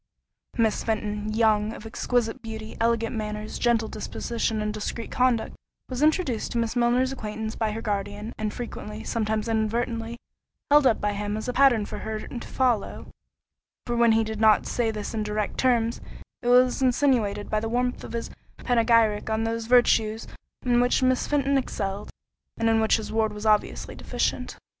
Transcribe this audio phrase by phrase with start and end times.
[0.57, 5.55] Miss Fenton, young, of exquisite beauty, elegant manners, gentle disposition, and discreet conduct,
[5.89, 10.17] was introduced to Miss Milner's acquaintance by her guardian, and frequently, sometimes inadvertently,
[10.71, 14.65] held up by him as a pattern for her to follow—for when he did not
[14.65, 16.01] say this in direct terms,
[16.41, 20.25] it was insinuated by the warmth of his panegyric on those virtues
[20.65, 22.09] in which Miss Fenton excelled,
[22.57, 24.57] and in which his ward was obviously deficient.